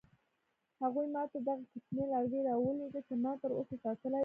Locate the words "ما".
1.15-1.23, 3.23-3.31